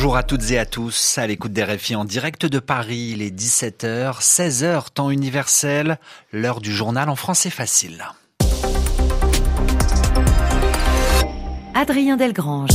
Bonjour 0.00 0.16
à 0.16 0.22
toutes 0.22 0.50
et 0.50 0.58
à 0.58 0.64
tous, 0.64 1.18
à 1.18 1.26
l'écoute 1.26 1.52
des 1.52 1.62
RFI 1.62 1.94
en 1.94 2.06
direct 2.06 2.46
de 2.46 2.58
Paris, 2.58 3.10
il 3.12 3.20
est 3.20 3.38
17h, 3.38 4.22
16h, 4.22 4.84
temps 4.94 5.10
universel, 5.10 5.98
l'heure 6.32 6.62
du 6.62 6.72
journal 6.72 7.10
en 7.10 7.16
français 7.16 7.50
facile. 7.50 8.06
Adrien 11.74 12.16
Delgrange 12.16 12.70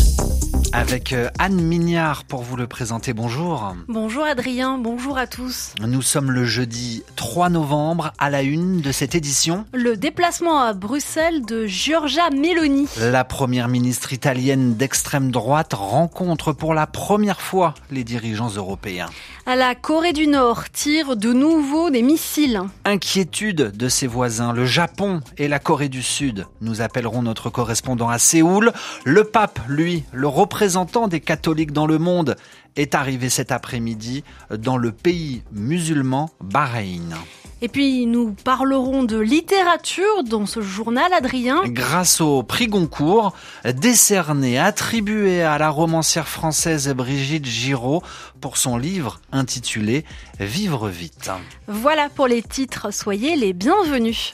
avec 0.75 1.13
euh, 1.13 1.29
Anne 1.39 1.61
Mignard 1.61 2.25
pour 2.25 2.41
vous 2.41 2.57
le 2.57 2.67
présenter. 2.67 3.13
Bonjour. 3.13 3.73
Bonjour 3.87 4.25
Adrien, 4.25 4.77
bonjour 4.77 5.17
à 5.17 5.25
tous. 5.25 5.73
Nous 5.79 6.01
sommes 6.01 6.31
le 6.31 6.43
jeudi 6.43 7.03
3 7.15 7.47
novembre 7.47 8.11
à 8.19 8.29
la 8.29 8.41
une 8.41 8.81
de 8.81 8.91
cette 8.91 9.15
édition. 9.15 9.65
Le 9.73 9.95
déplacement 9.95 10.59
à 10.59 10.73
Bruxelles 10.73 11.45
de 11.45 11.65
Giorgia 11.65 12.29
Meloni. 12.29 12.89
La 12.99 13.23
première 13.23 13.69
ministre 13.69 14.11
italienne 14.11 14.75
d'extrême 14.75 15.31
droite 15.31 15.73
rencontre 15.73 16.51
pour 16.51 16.73
la 16.73 16.87
première 16.87 17.39
fois 17.39 17.73
les 17.89 18.03
dirigeants 18.03 18.49
européens. 18.49 19.09
À 19.45 19.55
la 19.55 19.75
Corée 19.75 20.13
du 20.13 20.27
Nord 20.27 20.69
tire 20.71 21.15
de 21.15 21.31
nouveau 21.31 21.89
des 21.89 22.01
missiles. 22.01 22.61
Inquiétude 22.83 23.77
de 23.77 23.87
ses 23.87 24.07
voisins, 24.07 24.51
le 24.51 24.65
Japon 24.65 25.21
et 25.37 25.47
la 25.47 25.59
Corée 25.59 25.87
du 25.87 26.03
Sud. 26.03 26.47
Nous 26.59 26.81
appellerons 26.81 27.21
notre 27.21 27.49
correspondant 27.49 28.09
à 28.09 28.17
Séoul. 28.19 28.73
Le 29.05 29.23
pape, 29.23 29.59
lui, 29.69 30.03
le 30.11 30.27
représentant 30.27 30.64
représentant 30.65 31.07
des 31.07 31.19
catholiques 31.19 31.73
dans 31.73 31.85
le 31.85 31.99
monde 31.99 32.37
est 32.75 32.95
arrivé 32.95 33.29
cet 33.29 33.51
après-midi 33.51 34.23
dans 34.49 34.77
le 34.77 34.91
pays 34.91 35.43
musulman 35.51 36.31
Bahreïn. 36.41 37.13
Et 37.61 37.67
puis 37.67 38.07
nous 38.07 38.31
parlerons 38.43 39.03
de 39.03 39.19
littérature 39.19 40.23
dans 40.23 40.47
ce 40.47 40.61
journal, 40.61 41.13
Adrien. 41.13 41.61
Grâce 41.67 42.19
au 42.19 42.41
prix 42.41 42.65
Goncourt, 42.65 43.35
décerné, 43.63 44.57
attribué 44.57 45.43
à 45.43 45.59
la 45.59 45.69
romancière 45.69 46.27
française 46.27 46.91
Brigitte 46.95 47.45
Giraud 47.45 48.01
pour 48.41 48.57
son 48.57 48.75
livre 48.75 49.21
intitulé 49.31 50.03
Vivre 50.39 50.89
vite. 50.89 51.29
Voilà 51.67 52.09
pour 52.09 52.25
les 52.25 52.41
titres, 52.41 52.91
soyez 52.91 53.35
les 53.35 53.53
bienvenus. 53.53 54.33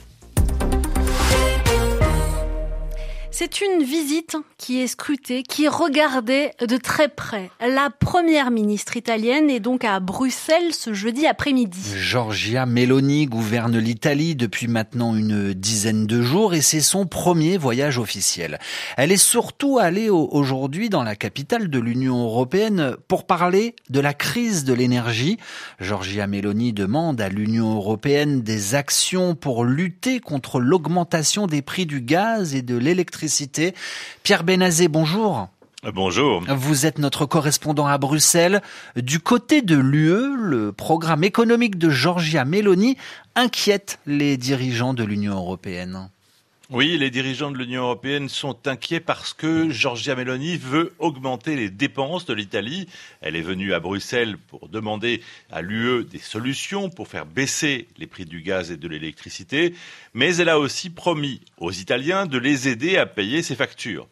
C'est 3.42 3.62
une 3.62 3.82
visite 3.82 4.38
qui 4.60 4.82
est 4.82 4.88
scrutée, 4.88 5.42
qui 5.42 5.66
est 5.66 5.68
regardée 5.68 6.52
de 6.60 6.78
très 6.78 7.10
près. 7.10 7.50
La 7.60 7.90
première 7.90 8.52
ministre 8.52 8.98
italienne 8.98 9.50
est 9.50 9.60
donc 9.60 9.84
à 9.84 10.00
Bruxelles 10.00 10.76
ce 10.76 10.94
jeudi 10.94 11.26
après-midi. 11.26 11.82
Giorgia 11.98 12.68
Meloni 12.68 13.26
gouverne 13.26 13.80
l'Italie 13.80 14.36
depuis 14.36 14.68
maintenant 14.68 15.16
une 15.16 15.56
dizaine 15.56 16.06
de 16.06 16.22
jours 16.22 16.54
et 16.54 16.62
c'est 16.62 16.82
son 16.82 17.08
premier 17.08 17.58
voyage 17.58 17.98
officiel. 17.98 18.60
Elle 18.96 19.12
est 19.12 19.18
surtout 19.18 19.80
allée 19.80 20.12
aujourd'hui 20.12 20.90
dans 20.90 21.02
la 21.02 21.16
capitale 21.16 21.72
de 21.72 21.80
l'Union 21.80 22.24
européenne 22.24 22.96
pour 23.08 23.26
parler 23.26 23.76
de 23.90 24.00
la 24.00 24.14
crise 24.14 24.66
de 24.66 24.74
l'énergie. 24.74 25.40
Giorgia 25.80 26.28
Meloni 26.28 26.74
demande 26.74 27.20
à 27.20 27.30
l'Union 27.30 27.74
européenne 27.74 28.44
des 28.44 28.76
actions 28.76 29.34
pour 29.34 29.66
lutter 29.66 30.20
contre 30.20 30.60
l'augmentation 30.60 31.48
des 31.48 31.64
prix 31.64 31.88
du 31.88 32.02
gaz 32.02 32.54
et 32.54 32.62
de 32.62 32.78
l'électricité 32.78 33.31
Pierre 34.24 34.44
Benazé, 34.44 34.88
bonjour. 34.88 35.48
Bonjour. 35.84 36.44
Vous 36.48 36.86
êtes 36.86 37.00
notre 37.00 37.26
correspondant 37.26 37.88
à 37.88 37.98
Bruxelles. 37.98 38.62
Du 38.96 39.20
côté 39.20 39.64
de 39.64 39.76
l'UE, 39.76 40.36
le 40.38 40.72
programme 40.72 41.24
économique 41.24 41.80
de 41.80 41.90
Georgia 41.90 42.46
Meloni 42.46 42.98
inquiète 43.36 43.98
les 44.06 44.38
dirigeants 44.38 44.94
de 44.94 45.04
l'Union 45.04 45.36
européenne. 45.36 46.10
Oui, 46.74 46.98
les 46.98 47.10
dirigeants 47.10 47.52
de 47.52 47.58
l'Union 47.58 47.82
européenne 47.82 48.30
sont 48.30 48.66
inquiets 48.66 49.02
parce 49.02 49.34
que 49.34 49.70
Giorgia 49.72 50.16
Meloni 50.16 50.56
veut 50.56 50.94
augmenter 51.00 51.58
les 51.58 51.70
dépenses 51.70 52.26
de 52.26 52.34
l'Italie. 52.34 52.88
Elle 53.20 53.36
est 53.36 53.42
venue 53.42 53.74
à 53.74 53.82
Bruxelles 53.82 54.38
pour 54.38 54.70
demander 54.70 55.22
à 55.52 55.62
l'UE 55.62 56.06
des 56.06 56.18
solutions 56.18 56.90
pour 56.90 57.10
faire 57.10 57.26
baisser 57.26 57.90
les 57.98 58.08
prix 58.08 58.24
du 58.24 58.40
gaz 58.40 58.72
et 58.72 58.78
de 58.78 58.88
l'électricité, 58.88 59.76
mais 60.14 60.38
elle 60.38 60.48
a 60.48 60.60
aussi 60.60 60.90
promis 60.90 61.42
aux 61.58 61.74
Italiens 61.74 62.26
de 62.26 62.38
les 62.38 62.70
aider 62.70 62.96
à 62.96 63.06
payer 63.06 63.44
ses 63.44 63.58
factures. 63.58 64.08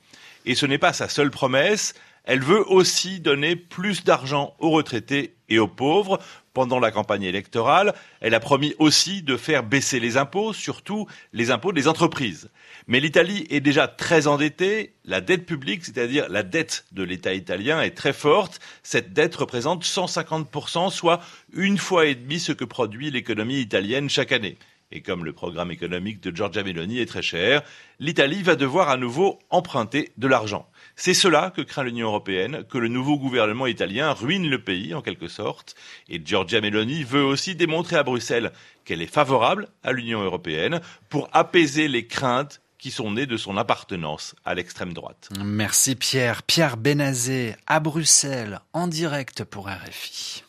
Et 0.45 0.53
ce 0.53 0.65
n'est 0.65 0.77
pas 0.77 0.91
sa 0.91 1.07
seule 1.07 1.31
promesse, 1.31 1.93
elle 2.25 2.41
veut 2.41 2.69
aussi 2.69 3.21
donner 3.21 3.55
plus 3.55 4.03
d'argent 4.03 4.53
aux 4.59 4.71
retraités 4.71 5.33
et 5.47 5.59
aux 5.59 5.67
pauvres. 5.67 6.19
Pendant 6.53 6.79
la 6.79 6.91
campagne 6.91 7.23
électorale, 7.23 7.93
elle 8.21 8.33
a 8.33 8.39
promis 8.39 8.73
aussi 8.79 9.21
de 9.21 9.37
faire 9.37 9.63
baisser 9.63 9.99
les 9.99 10.17
impôts, 10.17 10.51
surtout 10.51 11.07
les 11.31 11.51
impôts 11.51 11.73
des 11.73 11.87
entreprises. 11.87 12.49
Mais 12.87 12.99
l'Italie 12.99 13.45
est 13.49 13.59
déjà 13.59 13.87
très 13.87 14.25
endettée, 14.27 14.93
la 15.05 15.21
dette 15.21 15.45
publique, 15.45 15.85
c'est-à-dire 15.85 16.27
la 16.29 16.43
dette 16.43 16.85
de 16.91 17.03
l'État 17.03 17.33
italien, 17.33 17.81
est 17.81 17.95
très 17.95 18.13
forte. 18.13 18.59
Cette 18.81 19.13
dette 19.13 19.35
représente 19.35 19.85
150%, 19.85 20.89
soit 20.89 21.21
une 21.53 21.77
fois 21.77 22.07
et 22.07 22.15
demie 22.15 22.39
ce 22.39 22.51
que 22.51 22.65
produit 22.65 23.11
l'économie 23.11 23.59
italienne 23.59 24.09
chaque 24.09 24.31
année. 24.31 24.57
Et 24.91 25.01
comme 25.01 25.23
le 25.23 25.33
programme 25.33 25.69
économique 25.69 26.21
de 26.21 26.35
Giorgia 26.35 26.63
Meloni 26.63 26.99
est 26.99 27.05
très 27.05 27.21
cher, 27.21 27.61
l'Italie 27.99 28.41
va 28.41 28.55
devoir 28.55 28.89
à 28.89 28.97
nouveau 28.97 29.37
emprunter 29.51 30.11
de 30.17 30.27
l'argent. 30.27 30.67
C'est 30.95 31.13
cela 31.13 31.53
que 31.55 31.61
craint 31.61 31.83
l'Union 31.83 32.07
européenne, 32.07 32.63
que 32.67 32.79
le 32.79 32.87
nouveau 32.87 33.19
gouvernement 33.19 33.67
italien 33.67 34.11
ruine 34.13 34.49
le 34.49 34.63
pays 34.63 34.95
en 34.95 35.03
quelque 35.03 35.27
sorte. 35.27 35.75
Et 36.07 36.19
Giorgia 36.23 36.59
Meloni 36.59 37.03
veut 37.03 37.23
aussi 37.23 37.55
démontrer 37.55 37.97
à 37.97 38.03
Bruxelles 38.03 38.51
qu'elle 38.83 39.03
est 39.03 39.13
favorable 39.13 39.67
à 39.83 39.91
l'Union 39.91 40.23
européenne 40.23 40.81
pour 41.09 41.29
apaiser 41.33 41.87
les 41.87 42.07
craintes 42.07 42.59
qui 42.79 42.89
sont 42.89 43.11
nées 43.11 43.27
de 43.27 43.37
son 43.37 43.57
appartenance 43.57 44.35
à 44.43 44.55
l'extrême 44.55 44.93
droite. 44.93 45.29
Merci 45.43 45.95
Pierre. 45.95 46.41
Pierre 46.41 46.77
Benazé 46.77 47.55
à 47.67 47.79
Bruxelles 47.79 48.59
en 48.73 48.87
direct 48.87 49.43
pour 49.43 49.67
RFI. 49.67 50.43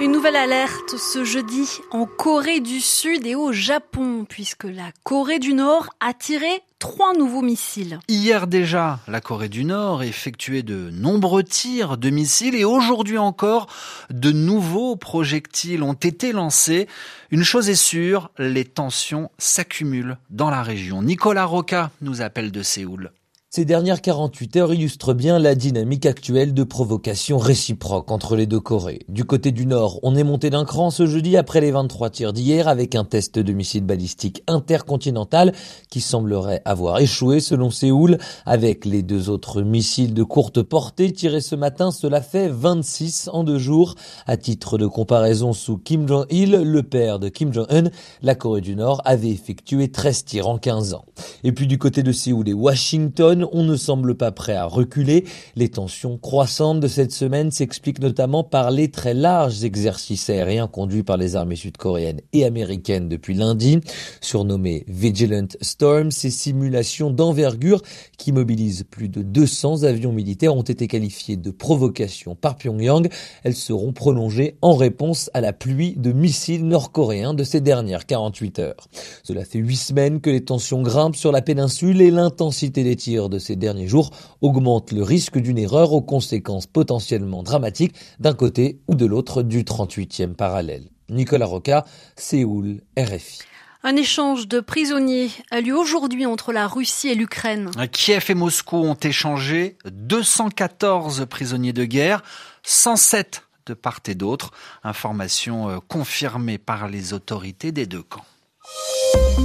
Une 0.00 0.12
nouvelle 0.12 0.36
alerte 0.36 0.96
ce 0.96 1.24
jeudi 1.24 1.68
en 1.90 2.06
Corée 2.06 2.60
du 2.60 2.80
Sud 2.80 3.26
et 3.26 3.34
au 3.34 3.52
Japon, 3.52 4.24
puisque 4.26 4.64
la 4.64 4.92
Corée 5.04 5.38
du 5.38 5.52
Nord 5.52 5.90
a 6.00 6.14
tiré 6.14 6.62
trois 6.78 7.12
nouveaux 7.12 7.42
missiles. 7.42 8.00
Hier 8.08 8.46
déjà, 8.46 9.00
la 9.08 9.20
Corée 9.20 9.50
du 9.50 9.62
Nord 9.62 10.02
effectuait 10.02 10.62
de 10.62 10.88
nombreux 10.90 11.44
tirs 11.44 11.98
de 11.98 12.08
missiles 12.08 12.54
et 12.54 12.64
aujourd'hui 12.64 13.18
encore, 13.18 13.66
de 14.08 14.32
nouveaux 14.32 14.96
projectiles 14.96 15.82
ont 15.82 15.92
été 15.92 16.32
lancés. 16.32 16.88
Une 17.30 17.44
chose 17.44 17.68
est 17.68 17.74
sûre, 17.74 18.30
les 18.38 18.64
tensions 18.64 19.30
s'accumulent 19.36 20.16
dans 20.30 20.48
la 20.48 20.62
région. 20.62 21.02
Nicolas 21.02 21.44
Roca 21.44 21.90
nous 22.00 22.22
appelle 22.22 22.52
de 22.52 22.62
Séoul. 22.62 23.12
Ces 23.52 23.64
dernières 23.64 24.00
48 24.00 24.56
heures 24.58 24.72
illustrent 24.72 25.12
bien 25.12 25.40
la 25.40 25.56
dynamique 25.56 26.06
actuelle 26.06 26.54
de 26.54 26.62
provocation 26.62 27.36
réciproque 27.36 28.12
entre 28.12 28.36
les 28.36 28.46
deux 28.46 28.60
Corées. 28.60 29.00
Du 29.08 29.24
côté 29.24 29.50
du 29.50 29.66
Nord, 29.66 29.98
on 30.04 30.14
est 30.14 30.22
monté 30.22 30.50
d'un 30.50 30.64
cran 30.64 30.92
ce 30.92 31.04
jeudi 31.04 31.36
après 31.36 31.60
les 31.60 31.72
23 31.72 32.10
tirs 32.10 32.32
d'hier 32.32 32.68
avec 32.68 32.94
un 32.94 33.04
test 33.04 33.40
de 33.40 33.52
missile 33.52 33.82
balistique 33.82 34.44
intercontinental 34.46 35.52
qui 35.88 36.00
semblerait 36.00 36.62
avoir 36.64 37.00
échoué 37.00 37.40
selon 37.40 37.72
Séoul. 37.72 38.18
Avec 38.46 38.84
les 38.84 39.02
deux 39.02 39.28
autres 39.28 39.62
missiles 39.62 40.14
de 40.14 40.22
courte 40.22 40.62
portée 40.62 41.12
tirés 41.12 41.40
ce 41.40 41.56
matin, 41.56 41.90
cela 41.90 42.20
fait 42.22 42.46
26 42.46 43.30
en 43.32 43.42
deux 43.42 43.58
jours. 43.58 43.96
À 44.28 44.36
titre 44.36 44.78
de 44.78 44.86
comparaison, 44.86 45.52
sous 45.52 45.76
Kim 45.76 46.06
Jong-il, 46.06 46.52
le 46.52 46.82
père 46.84 47.18
de 47.18 47.28
Kim 47.28 47.52
Jong-un, 47.52 47.90
la 48.22 48.36
Corée 48.36 48.60
du 48.60 48.76
Nord 48.76 49.02
avait 49.04 49.30
effectué 49.30 49.90
13 49.90 50.24
tirs 50.24 50.46
en 50.46 50.58
15 50.58 50.94
ans. 50.94 51.04
Et 51.42 51.50
puis 51.50 51.66
du 51.66 51.78
côté 51.78 52.04
de 52.04 52.12
Séoul 52.12 52.48
et 52.48 52.52
Washington, 52.52 53.39
on 53.52 53.64
ne 53.64 53.76
semble 53.76 54.14
pas 54.14 54.32
prêt 54.32 54.54
à 54.54 54.64
reculer. 54.64 55.24
Les 55.56 55.68
tensions 55.68 56.18
croissantes 56.18 56.80
de 56.80 56.88
cette 56.88 57.12
semaine 57.12 57.50
s'expliquent 57.50 58.00
notamment 58.00 58.44
par 58.44 58.70
les 58.70 58.90
très 58.90 59.14
larges 59.14 59.64
exercices 59.64 60.28
aériens 60.30 60.66
conduits 60.66 61.02
par 61.02 61.16
les 61.16 61.36
armées 61.36 61.56
sud-coréennes 61.56 62.20
et 62.32 62.44
américaines 62.44 63.08
depuis 63.08 63.34
lundi. 63.34 63.80
Surnommés 64.20 64.84
Vigilant 64.88 65.48
Storm, 65.60 66.10
ces 66.10 66.30
simulations 66.30 67.10
d'envergure 67.10 67.82
qui 68.18 68.32
mobilisent 68.32 68.84
plus 68.90 69.08
de 69.08 69.22
200 69.22 69.84
avions 69.84 70.12
militaires 70.12 70.54
ont 70.54 70.62
été 70.62 70.86
qualifiées 70.86 71.36
de 71.36 71.50
provocation 71.50 72.34
par 72.34 72.56
Pyongyang. 72.56 73.08
Elles 73.44 73.56
seront 73.56 73.92
prolongées 73.92 74.56
en 74.60 74.74
réponse 74.74 75.30
à 75.34 75.40
la 75.40 75.52
pluie 75.52 75.94
de 75.96 76.12
missiles 76.12 76.66
nord-coréens 76.66 77.34
de 77.34 77.44
ces 77.44 77.60
dernières 77.60 78.06
48 78.06 78.58
heures. 78.58 78.88
Cela 79.22 79.44
fait 79.44 79.58
huit 79.58 79.76
semaines 79.76 80.20
que 80.20 80.30
les 80.30 80.44
tensions 80.44 80.82
grimpent 80.82 81.16
sur 81.16 81.32
la 81.32 81.42
péninsule 81.42 82.00
et 82.02 82.10
l'intensité 82.10 82.84
des 82.84 82.96
tirs 82.96 83.28
de 83.30 83.38
ces 83.38 83.56
derniers 83.56 83.88
jours 83.88 84.10
augmente 84.42 84.92
le 84.92 85.02
risque 85.02 85.38
d'une 85.38 85.58
erreur 85.58 85.92
aux 85.92 86.02
conséquences 86.02 86.66
potentiellement 86.66 87.42
dramatiques 87.42 87.94
d'un 88.18 88.34
côté 88.34 88.80
ou 88.88 88.94
de 88.94 89.06
l'autre 89.06 89.42
du 89.42 89.64
38e 89.64 90.34
parallèle. 90.34 90.90
Nicolas 91.08 91.46
Roca, 91.46 91.84
Séoul, 92.16 92.82
RFI. 92.98 93.40
Un 93.82 93.96
échange 93.96 94.46
de 94.46 94.60
prisonniers 94.60 95.30
a 95.50 95.62
lieu 95.62 95.74
aujourd'hui 95.74 96.26
entre 96.26 96.52
la 96.52 96.68
Russie 96.68 97.08
et 97.08 97.14
l'Ukraine. 97.14 97.70
Kiev 97.92 98.26
et 98.28 98.34
Moscou 98.34 98.76
ont 98.76 98.94
échangé 98.94 99.78
214 99.90 101.26
prisonniers 101.30 101.72
de 101.72 101.86
guerre, 101.86 102.22
107 102.62 103.42
de 103.66 103.74
part 103.74 104.00
et 104.06 104.14
d'autre. 104.14 104.50
Information 104.84 105.70
euh, 105.70 105.78
confirmée 105.88 106.58
par 106.58 106.88
les 106.88 107.14
autorités 107.14 107.72
des 107.72 107.86
deux 107.86 108.02
camps. 108.02 108.24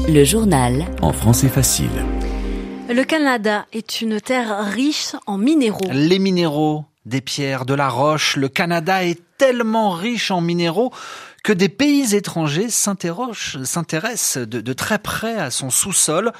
Le 0.07 0.23
journal 0.23 0.85
en 1.01 1.13
français 1.13 1.49
facile. 1.49 1.89
Le 2.87 3.03
Canada 3.03 3.65
est 3.73 4.01
une 4.01 4.21
terre 4.21 4.63
riche 4.63 5.15
en 5.25 5.39
minéraux. 5.39 5.89
Les 5.91 6.19
minéraux, 6.19 6.85
des 7.05 7.19
pierres, 7.19 7.65
de 7.65 7.73
la 7.73 7.89
roche, 7.89 8.37
le 8.37 8.47
Canada 8.47 9.03
est 9.03 9.19
tellement 9.39 9.89
riche 9.89 10.29
en 10.29 10.39
minéraux 10.39 10.93
que 11.43 11.51
des 11.51 11.69
pays 11.69 12.15
étrangers 12.15 12.69
s'intéressent 12.69 14.37
de, 14.37 14.61
de 14.61 14.73
très 14.73 14.99
près 14.99 15.35
à 15.35 15.49
son 15.49 15.71
sous-sol. 15.71 16.31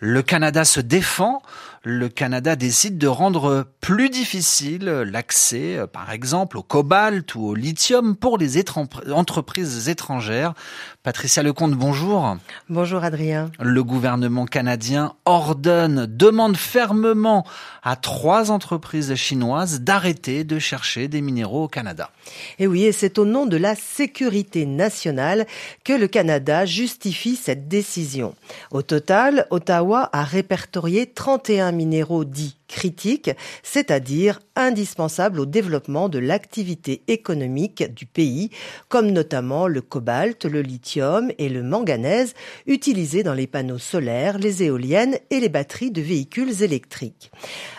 Le 0.00 0.22
Canada 0.22 0.64
se 0.64 0.80
défend, 0.80 1.42
le 1.82 2.08
Canada 2.08 2.54
décide 2.54 2.98
de 2.98 3.08
rendre 3.08 3.66
plus 3.80 4.10
difficile 4.10 4.84
l'accès, 4.84 5.80
par 5.92 6.12
exemple, 6.12 6.58
au 6.58 6.62
cobalt 6.62 7.34
ou 7.34 7.46
au 7.46 7.54
lithium 7.54 8.14
pour 8.14 8.38
les 8.38 8.62
entreprises 9.10 9.88
étrangères. 9.88 10.54
Patricia 11.02 11.42
Lecomte, 11.42 11.72
bonjour. 11.72 12.36
Bonjour 12.68 13.02
Adrien. 13.02 13.50
Le 13.60 13.82
gouvernement 13.82 14.44
canadien 14.44 15.14
ordonne, 15.24 16.06
demande 16.06 16.56
fermement 16.56 17.46
à 17.82 17.96
trois 17.96 18.50
entreprises 18.50 19.14
chinoises 19.14 19.80
d'arrêter 19.80 20.44
de 20.44 20.58
chercher 20.58 21.08
des 21.08 21.22
minéraux 21.22 21.64
au 21.64 21.68
Canada. 21.68 22.10
Et 22.58 22.66
oui, 22.66 22.84
et 22.84 22.92
c'est 22.92 23.18
au 23.18 23.24
nom 23.24 23.46
de 23.46 23.56
la 23.56 23.74
sécurité 23.74 24.66
nationale 24.66 25.46
que 25.84 25.94
le 25.94 26.06
Canada 26.06 26.66
justifie 26.66 27.36
cette 27.36 27.66
décision. 27.68 28.34
Au 28.70 28.82
total, 28.82 29.46
Ottawa 29.50 29.87
a 29.94 30.24
répertorié 30.24 31.06
31 31.12 31.72
minéraux 31.72 32.24
dits 32.24 32.57
critique, 32.68 33.30
c'est-à-dire 33.62 34.40
indispensable 34.54 35.40
au 35.40 35.46
développement 35.46 36.08
de 36.08 36.18
l'activité 36.18 37.02
économique 37.08 37.92
du 37.94 38.06
pays, 38.06 38.50
comme 38.88 39.10
notamment 39.10 39.66
le 39.66 39.80
cobalt, 39.80 40.44
le 40.44 40.62
lithium 40.62 41.32
et 41.38 41.48
le 41.48 41.62
manganèse 41.62 42.34
utilisés 42.66 43.22
dans 43.22 43.34
les 43.34 43.46
panneaux 43.46 43.78
solaires, 43.78 44.38
les 44.38 44.62
éoliennes 44.62 45.18
et 45.30 45.40
les 45.40 45.48
batteries 45.48 45.90
de 45.90 46.02
véhicules 46.02 46.62
électriques. 46.62 47.30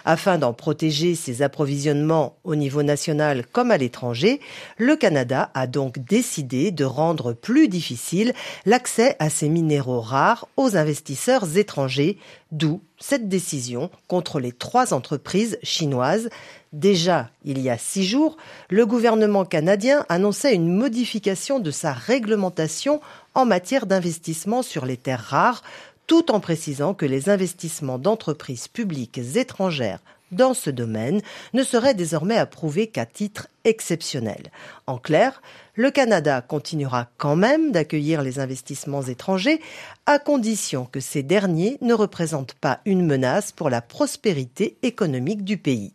Afin 0.06 0.38
d'en 0.38 0.54
protéger 0.54 1.16
ses 1.16 1.42
approvisionnements 1.42 2.38
au 2.44 2.56
niveau 2.56 2.84
national 2.84 3.46
comme 3.52 3.72
à 3.72 3.78
l'étranger, 3.78 4.40
le 4.78 4.96
Canada 4.96 5.52
a 5.54 5.68
donc 5.68 6.00
décidé 6.00 6.72
de 6.72 6.84
rendre 6.84 7.34
plus 7.34 7.68
difficile 7.68 8.34
l'accès 8.66 9.16
à 9.20 9.30
ces 9.30 9.50
minéraux 9.50 10.02
rares 10.02 10.48
aux 10.58 10.76
investisseurs 10.76 11.58
étrangers, 11.58 12.18
d'où 12.52 12.82
cette 13.00 13.30
décision 13.30 13.90
contre 14.08 14.40
les 14.40 14.52
trois 14.52 14.94
entreprises 14.94 15.58
chinoises. 15.64 16.30
Déjà, 16.74 17.30
il 17.46 17.60
y 17.60 17.70
a 17.70 17.78
six 17.78 18.04
jours, 18.04 18.38
le 18.70 18.86
gouvernement 18.86 19.46
canadien 19.46 20.06
annonçait 20.10 20.54
une 20.54 20.76
modification 20.76 21.60
de 21.60 21.72
sa 21.72 21.94
réglementation 21.94 23.02
en 23.34 23.46
matière 23.46 23.86
d'investissement 23.86 24.62
sur 24.62 24.86
les 24.86 24.98
terres 24.98 25.24
rares, 25.24 25.64
tout 26.08 26.32
en 26.32 26.40
précisant 26.40 26.94
que 26.94 27.06
les 27.06 27.30
investissements 27.30 28.00
d'entreprises 28.00 28.68
publiques 28.68 29.20
étrangères 29.36 30.00
dans 30.32 30.54
ce 30.54 30.70
domaine 30.70 31.22
ne 31.54 31.64
seraient 31.64 31.94
désormais 31.94 32.38
approuvés 32.38 32.88
qu'à 32.88 33.06
titre 33.06 33.48
exceptionnel. 33.64 34.52
En 34.88 34.98
clair, 34.98 35.42
le 35.76 35.92
Canada 35.92 36.42
continuera 36.42 37.08
quand 37.18 37.36
même 37.36 37.72
d'accueillir 37.72 38.22
les 38.22 38.40
investissements 38.40 39.04
étrangers 39.04 39.62
à 40.06 40.20
condition 40.20 40.86
que 40.86 41.00
ces 41.00 41.24
derniers 41.24 41.78
ne 41.82 41.94
représentent 41.94 42.54
pas 42.54 42.80
une 42.86 43.06
menace 43.06 43.52
pour 43.52 43.70
la 43.70 43.82
prospérité 43.82 44.78
économique 44.82 45.44
du 45.44 45.58
pays. 45.58 45.94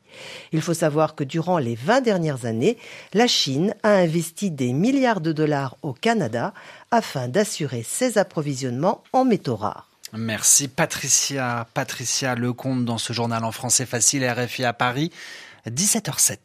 Il 0.53 0.63
faut 0.63 0.75
savoir 0.75 1.15
que 1.15 1.25
durant 1.25 1.59
les 1.59 1.75
20 1.75 2.01
dernières 2.01 2.47
années, 2.47 2.79
la 3.13 3.27
Chine 3.27 3.75
a 3.83 3.91
investi 3.91 4.51
des 4.51 4.73
milliards 4.73 5.21
de 5.21 5.33
dollars 5.33 5.77
au 5.83 5.93
Canada 5.93 6.55
afin 6.91 7.29
d'assurer 7.29 7.83
ses 7.83 8.19
approvisionnements 8.19 9.03
en 9.13 9.25
métaux 9.25 9.57
rares. 9.57 9.94
Merci 10.17 10.69
Patricia. 10.69 11.67
Patricia 11.75 12.35
Lecomte 12.37 12.85
dans 12.85 12.99
ce 12.99 13.13
journal 13.13 13.45
en 13.45 13.51
français 13.51 13.85
facile 13.85 14.25
RFI 14.25 14.65
à 14.65 14.73
Paris. 14.73 15.11
17h07. 15.67 16.39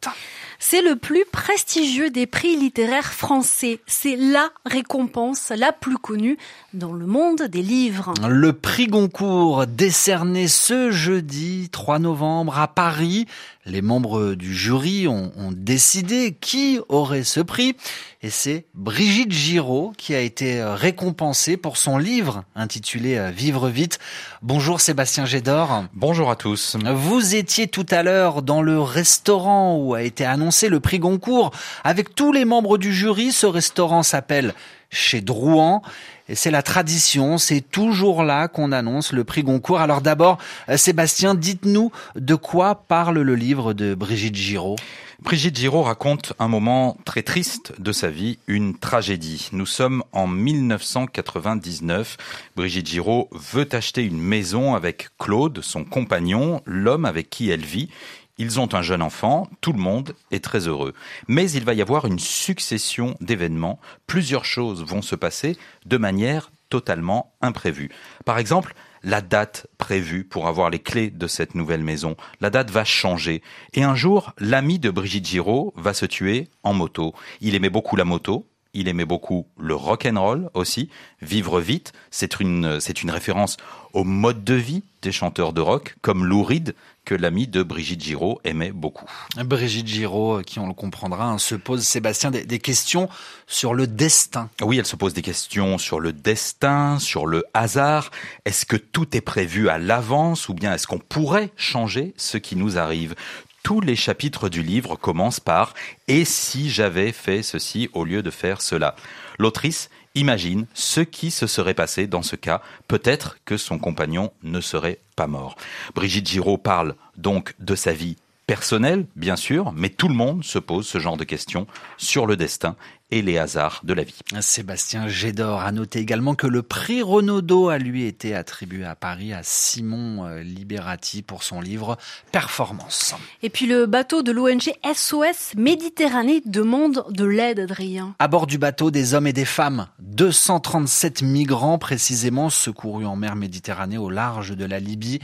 C'est 0.60 0.81
le 0.81 0.95
plus 0.95 1.25
prestigieux 1.31 2.10
des 2.10 2.25
prix 2.25 2.56
littéraires 2.56 3.13
français. 3.13 3.80
C'est 3.86 4.16
la 4.16 4.50
récompense 4.66 5.51
la 5.56 5.71
plus 5.71 5.98
connue 5.98 6.38
dans 6.74 6.94
le 6.94 7.06
monde 7.06 7.44
des 7.44 7.62
livres. 7.62 8.13
Le 8.27 8.54
prix 8.54 8.88
Goncourt 8.88 9.68
décerné 9.68 10.48
ce 10.48 10.89
jeudi 10.92 11.69
3 11.72 12.00
novembre 12.00 12.60
à 12.60 12.68
Paris. 12.68 13.27
Les 13.66 13.82
membres 13.82 14.36
du 14.36 14.56
jury 14.56 15.08
ont, 15.08 15.32
ont 15.38 15.52
décidé 15.52 16.38
qui 16.40 16.80
aurait 16.88 17.26
ce 17.26 17.42
prix 17.42 17.76
et 18.22 18.30
c'est 18.30 18.66
Brigitte 18.74 19.32
Giraud 19.32 19.92
qui 19.98 20.16
a 20.16 20.22
été 20.22 20.64
récompensée 20.64 21.58
pour 21.58 21.78
son 21.78 21.98
livre 21.98 22.46
intitulé 22.56 23.32
Vivre 23.32 23.68
vite. 23.68 24.00
Bonjour 24.42 24.80
Sébastien 24.80 25.26
Gédor. 25.26 25.84
Bonjour 25.94 26.32
à 26.32 26.36
tous. 26.38 26.78
Vous 26.96 27.36
étiez 27.36 27.68
tout 27.68 27.86
à 27.92 28.02
l'heure 28.02 28.44
dans 28.44 28.62
le 28.62 28.80
restaurant 28.80 29.78
où 29.78 29.94
a 29.94 30.04
été 30.04 30.26
annoncé 30.26 30.70
le 30.70 30.80
prix 30.80 31.00
Goncourt 31.00 31.52
avec 31.84 32.16
tous 32.16 32.32
les 32.32 32.46
membres 32.46 32.78
du 32.78 32.94
jury. 32.94 33.34
Ce 33.34 33.46
restaurant 33.46 34.04
s'appelle 34.04 34.54
chez 34.90 35.22
Drouan. 35.22 35.82
Et 36.30 36.36
c'est 36.36 36.52
la 36.52 36.62
tradition, 36.62 37.40
c'est 37.40 37.62
toujours 37.62 38.24
là 38.24 38.48
qu'on 38.48 38.72
annonce 38.72 39.14
le 39.14 39.24
prix 39.24 39.42
Goncourt. 39.42 39.80
Alors 39.80 40.02
d'abord, 40.02 40.38
Sébastien, 40.76 41.34
dites-nous 41.34 41.92
de 42.16 42.36
quoi 42.36 42.76
parle 42.88 43.20
le 43.20 43.34
livre 43.34 43.74
de 43.74 43.96
Brigitte 43.96 44.36
Giraud. 44.36 44.76
Brigitte 45.24 45.58
Giraud 45.58 45.81
raconte 45.81 46.34
un 46.38 46.48
moment 46.48 46.98
très 47.04 47.24
triste 47.24 47.74
de 47.80 47.92
sa 47.92 48.10
vie, 48.10 48.38
une 48.48 48.78
tragédie. 48.78 49.50
Nous 49.54 49.66
sommes 49.66 50.04
en 50.14 50.28
1999. 50.28 52.18
Brigitte 52.56 52.88
Giraud 52.88 53.28
veut 53.32 53.68
acheter 53.72 54.04
une 54.04 54.22
maison 54.22 54.75
avec 54.75 55.10
Claude, 55.18 55.62
son 55.62 55.84
compagnon, 55.84 56.62
l'homme 56.66 57.06
avec 57.06 57.32
qui 57.32 57.50
elle 57.50 57.66
vit. 57.66 57.90
Ils 58.39 58.59
ont 58.59 58.74
un 58.74 58.81
jeune 58.81 59.01
enfant, 59.01 59.50
tout 59.59 59.74
le 59.74 59.80
monde 59.80 60.15
est 60.31 60.44
très 60.44 60.68
heureux. 60.68 60.94
Mais 61.27 61.51
il 61.51 61.65
va 61.65 61.74
y 61.74 61.81
avoir 61.81 62.06
une 62.06 62.19
succession 62.19 63.15
d'événements, 63.19 63.80
plusieurs 64.07 64.45
choses 64.45 64.83
vont 64.83 65.01
se 65.01 65.15
passer 65.15 65.57
de 65.86 65.97
manière 65.97 66.51
totalement 66.69 67.33
imprévue. 67.41 67.89
Par 68.24 68.38
exemple, 68.38 68.75
la 69.03 69.21
date 69.21 69.68
prévue 69.77 70.24
pour 70.24 70.47
avoir 70.47 70.69
les 70.69 70.80
clés 70.80 71.09
de 71.09 71.27
cette 71.27 71.53
nouvelle 71.53 71.83
maison, 71.83 72.15
la 72.39 72.50
date 72.50 72.71
va 72.71 72.86
changer. 72.86 73.41
Et 73.74 73.83
un 73.83 73.95
jour, 73.95 74.33
l'ami 74.39 74.80
de 74.80 74.89
Brigitte 74.89 75.27
Giraud 75.27 75.74
va 75.75 75.94
se 75.94 76.06
tuer 76.06 76.47
en 76.63 76.74
moto. 76.74 77.13
Il 77.41 77.56
aimait 77.56 77.69
beaucoup 77.69 77.97
la 77.97 78.06
moto, 78.06 78.45
il 78.74 78.88
aimait 78.88 79.06
beaucoup 79.06 79.47
le 79.57 79.75
rock 79.75 80.06
and 80.06 80.21
roll 80.21 80.50
aussi. 80.53 80.89
Vivre 81.21 81.59
vite, 81.59 81.91
c'est 82.12 82.39
une, 82.39 82.79
c'est 82.79 83.01
une 83.01 83.12
référence 83.12 83.58
au 83.93 84.03
mode 84.03 84.43
de 84.43 84.53
vie 84.53 84.84
des 85.01 85.12
chanteurs 85.12 85.53
de 85.53 85.62
rock, 85.62 85.96
comme 86.01 86.25
Lou 86.25 86.43
Reed, 86.43 86.75
que 87.10 87.16
l'ami 87.16 87.48
de 87.48 87.63
Brigitte 87.63 88.04
Giraud 88.04 88.39
aimait 88.44 88.72
beaucoup. 88.72 89.10
Brigitte 89.44 89.88
Giraud, 89.88 90.44
qui 90.44 90.60
on 90.60 90.68
le 90.68 90.75
comprendra, 90.75 91.25
hein, 91.25 91.38
se 91.39 91.56
pose, 91.56 91.82
Sébastien, 91.82 92.30
des, 92.30 92.46
des, 92.46 92.60
questions 92.60 93.10
sur 93.48 93.74
le 93.74 93.88
destin. 93.88 94.51
Oui, 94.62 94.78
elle 94.78 94.86
se 94.86 94.96
pose 94.96 95.16
des 95.16 95.24
questions 95.24 95.80
sur 95.80 96.00
le 96.00 96.13
destin, 96.13 97.00
sur 97.00 97.25
le 97.25 97.46
hasard. 97.56 98.12
Est-ce 98.46 98.68
que 98.68 98.75
tout 98.75 99.18
est 99.18 99.22
prévu 99.22 99.70
à 99.70 99.80
l'avance 99.80 100.50
ou 100.50 100.54
bien 100.54 100.72
est-ce 100.72 100.86
qu'on 100.86 101.00
pourrait 101.00 101.50
changer 101.58 102.13
ce 102.16 102.38
qui 102.38 102.56
nous 102.56 102.78
arrive? 102.78 103.16
Tous 103.63 103.82
les 103.82 103.96
chapitres 103.96 104.48
du 104.48 104.62
livre 104.62 104.96
commencent 104.96 105.39
par 105.39 105.74
Et 106.08 106.25
si 106.25 106.70
j'avais 106.70 107.12
fait 107.12 107.42
ceci 107.42 107.89
au 107.94 108.04
lieu 108.04 108.22
de 108.22 108.30
faire 108.30 108.62
cela? 108.62 108.96
L'autrice 109.39 109.89
imagine 110.16 110.66
ce 110.74 111.01
qui 111.01 111.32
se 111.32 111.48
serait 111.48 111.74
passé 111.74 112.08
dans 112.08 112.22
ce 112.22 112.36
cas. 112.36 112.62
Peut-être 112.88 113.38
que 113.46 113.58
son 113.58 113.80
compagnon 113.80 114.32
ne 114.44 114.62
serait 114.62 115.00
pas 115.16 115.28
mort. 115.28 115.56
Brigitte 115.96 116.28
Giraud 116.28 116.58
parle 116.58 116.96
donc 117.18 117.56
de 117.60 117.75
sa 117.75 117.94
vie 117.94 118.18
personnelle, 118.48 119.06
bien 119.16 119.36
sûr, 119.36 119.72
mais 119.74 119.89
tout 119.89 120.08
le 120.08 120.16
monde 120.16 120.44
se 120.44 120.58
pose 120.58 120.88
ce 120.88 120.98
genre 120.98 121.18
de 121.18 121.24
questions 121.24 121.68
sur 121.98 122.25
le 122.25 122.36
destin 122.36 122.75
et 123.12 123.22
les 123.22 123.38
hasards 123.38 123.82
de 123.84 123.94
la 123.94 124.04
vie. 124.04 124.20
Sébastien 124.42 125.08
Gédor 125.08 125.62
a 125.62 125.72
noté 125.72 126.00
également 126.00 126.36
que 126.36 126.48
le 126.48 126.62
prix 126.62 127.01
Renaudot 127.01 127.70
a 127.70 127.78
lui 127.78 128.06
été 128.06 128.36
attribué 128.36 128.86
à 128.86 128.96
Paris 128.96 129.34
à 129.34 129.42
Simon 129.44 130.25
euh, 130.25 130.42
Liberati 130.42 131.22
pour 131.22 131.44
son 131.44 131.62
livre 131.62 131.98
Performance. 132.32 133.16
Et 133.42 133.50
puis 133.50 133.66
le 133.66 133.86
bateau 133.86 134.22
de 134.22 134.32
l'ONG 134.32 134.72
SOS 134.94 135.56
Méditerranée 135.58 136.42
demande 136.46 137.06
de 137.10 137.25
l'aide, 137.25 137.60
Adrien. 137.60 138.16
À 138.20 138.28
bord 138.28 138.46
du 138.46 138.58
bateau, 138.58 138.92
des 138.92 139.13
hommes 139.13 139.28
et 139.28 139.34
des 139.34 139.46
femmes, 139.46 139.88
237 140.00 141.22
migrants 141.24 141.80
précisément 141.80 142.50
secourus 142.50 143.06
en 143.06 143.16
mer 143.16 143.36
Méditerranée 143.36 143.98
au 143.98 144.10
large 144.10 144.56
de 144.56 144.66
la 144.66 144.80
Libye. 144.80 145.20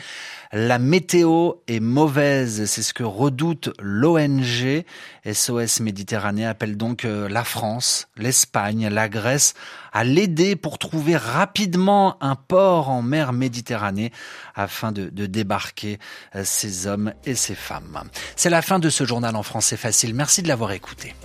La 0.51 0.79
météo 0.79 1.53
est 1.67 1.79
mauvaise, 1.79 2.65
c'est 2.65 2.81
ce 2.81 2.93
que 2.93 3.03
redoute 3.03 3.71
l'ONG. 3.79 4.85
SOS 5.29 5.81
Méditerranée 5.81 6.45
appelle 6.45 6.77
donc 6.77 7.03
euh, 7.03 7.27
la 7.27 7.43
France, 7.43 7.74
l'Espagne, 8.17 8.89
la 8.89 9.09
Grèce 9.09 9.53
à 9.91 10.03
l'aider 10.03 10.55
pour 10.55 10.77
trouver 10.77 11.15
rapidement 11.15 12.17
un 12.21 12.35
port 12.35 12.89
en 12.89 13.01
mer 13.01 13.33
Méditerranée 13.33 14.11
afin 14.53 14.91
de, 14.91 15.09
de 15.09 15.25
débarquer 15.25 15.99
euh, 16.35 16.43
ces 16.43 16.87
hommes 16.87 17.13
et 17.25 17.35
ces 17.35 17.55
femmes. 17.55 18.03
C'est 18.35 18.49
la 18.49 18.61
fin 18.61 18.79
de 18.79 18.89
ce 18.89 19.05
journal 19.05 19.35
en 19.35 19.43
français 19.43 19.77
facile. 19.77 20.13
Merci 20.13 20.41
de 20.41 20.47
l'avoir 20.47 20.71
écouté. 20.73 21.15